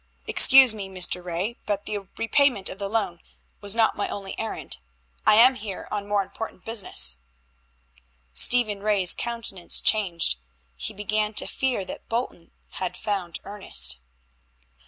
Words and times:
"Excuse 0.25 0.73
me, 0.73 0.89
Mr. 0.89 1.23
Ray, 1.23 1.57
but 1.67 1.85
the 1.85 1.95
repayment 2.17 2.69
of 2.69 2.79
the 2.79 2.89
loan 2.89 3.19
was 3.59 3.75
not 3.75 3.95
my 3.95 4.09
only 4.09 4.33
errand. 4.39 4.79
I 5.27 5.35
am 5.35 5.53
here 5.53 5.87
on 5.91 6.07
more 6.07 6.23
important 6.23 6.65
business." 6.65 7.17
Stephen 8.33 8.79
Ray's 8.81 9.13
countenance 9.13 9.79
changed. 9.79 10.39
He 10.75 10.91
began 10.91 11.35
to 11.35 11.45
fear 11.45 11.85
that 11.85 12.09
Bolton 12.09 12.51
had 12.69 12.97
found 12.97 13.41
Ernest. 13.43 13.99